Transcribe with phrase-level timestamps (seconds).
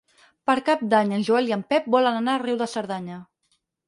[0.49, 3.19] Per Cap d'Any en Joel i en Pep volen anar a Riu de Cerdanya.